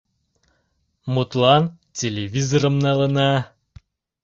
[1.13, 1.63] Мутлан,
[1.97, 3.31] телевизорым налына.